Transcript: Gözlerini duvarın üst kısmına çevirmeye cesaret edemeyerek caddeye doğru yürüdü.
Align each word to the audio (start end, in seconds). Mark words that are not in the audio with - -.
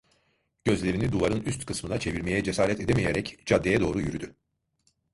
Gözlerini 0.65 1.11
duvarın 1.11 1.41
üst 1.41 1.65
kısmına 1.65 1.99
çevirmeye 1.99 2.43
cesaret 2.43 2.79
edemeyerek 2.79 3.45
caddeye 3.47 3.79
doğru 3.81 3.99
yürüdü. 4.01 4.35